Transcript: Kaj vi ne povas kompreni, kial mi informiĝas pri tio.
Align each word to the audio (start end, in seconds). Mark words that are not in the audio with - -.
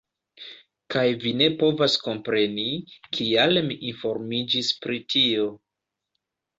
Kaj 0.95 1.03
vi 1.23 1.33
ne 1.41 1.49
povas 1.59 1.99
kompreni, 2.07 2.67
kial 3.19 3.63
mi 3.69 3.81
informiĝas 3.93 4.75
pri 4.83 5.03
tio. 5.17 5.49